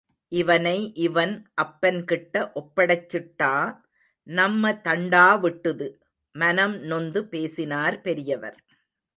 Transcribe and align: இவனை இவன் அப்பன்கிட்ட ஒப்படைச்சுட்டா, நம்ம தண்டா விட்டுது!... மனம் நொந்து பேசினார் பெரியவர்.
இவனை 0.31 0.77
இவன் 0.97 1.33
அப்பன்கிட்ட 1.61 2.35
ஒப்படைச்சுட்டா, 2.55 3.51
நம்ம 4.27 4.71
தண்டா 4.83 5.27
விட்டுது!... 5.41 5.89
மனம் 6.35 6.75
நொந்து 6.83 7.21
பேசினார் 7.25 8.01
பெரியவர். 8.01 8.59